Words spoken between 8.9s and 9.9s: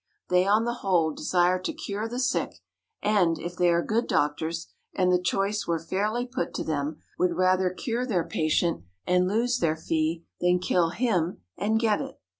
and lose their